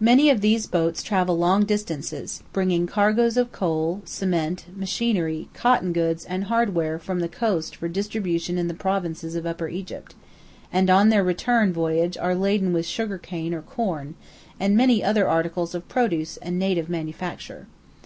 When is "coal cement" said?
3.52-4.66